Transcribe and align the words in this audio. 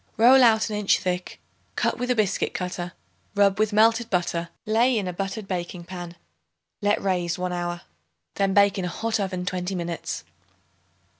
Roll 0.17 0.43
out 0.43 0.71
an 0.71 0.75
inch 0.77 0.97
thick; 0.97 1.39
cut 1.75 1.99
with 1.99 2.09
a 2.09 2.15
biscuit 2.15 2.55
cutter; 2.55 2.93
rub 3.35 3.59
with 3.59 3.71
melted 3.71 4.09
butter; 4.09 4.49
lay 4.65 4.97
in 4.97 5.07
a 5.07 5.13
buttered 5.13 5.47
baking 5.47 5.83
pan; 5.83 6.15
let 6.81 6.99
raise 6.99 7.37
one 7.37 7.53
hour; 7.53 7.81
then 8.33 8.51
bake 8.51 8.79
in 8.79 8.85
a 8.85 8.87
hot 8.87 9.19
oven 9.19 9.45
twenty 9.45 9.75
minutes. 9.75 10.23